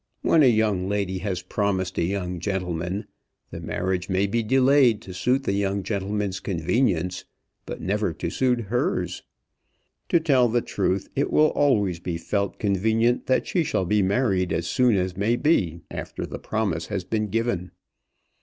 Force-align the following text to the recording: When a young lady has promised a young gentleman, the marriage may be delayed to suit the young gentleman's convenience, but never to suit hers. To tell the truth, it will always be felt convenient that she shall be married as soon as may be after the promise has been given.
When 0.23 0.41
a 0.41 0.47
young 0.47 0.89
lady 0.89 1.19
has 1.19 1.43
promised 1.43 1.95
a 1.99 2.03
young 2.03 2.39
gentleman, 2.39 3.05
the 3.51 3.61
marriage 3.61 4.09
may 4.09 4.25
be 4.25 4.41
delayed 4.41 4.99
to 5.03 5.13
suit 5.13 5.43
the 5.43 5.53
young 5.53 5.83
gentleman's 5.83 6.39
convenience, 6.39 7.25
but 7.67 7.81
never 7.81 8.11
to 8.11 8.31
suit 8.31 8.61
hers. 8.61 9.21
To 10.09 10.19
tell 10.19 10.47
the 10.47 10.63
truth, 10.63 11.07
it 11.15 11.29
will 11.29 11.49
always 11.51 11.99
be 11.99 12.17
felt 12.17 12.57
convenient 12.57 13.27
that 13.27 13.45
she 13.45 13.63
shall 13.63 13.85
be 13.85 14.01
married 14.01 14.51
as 14.51 14.65
soon 14.65 14.95
as 14.95 15.15
may 15.15 15.35
be 15.35 15.81
after 15.91 16.25
the 16.25 16.39
promise 16.39 16.87
has 16.87 17.03
been 17.03 17.27
given. 17.27 17.69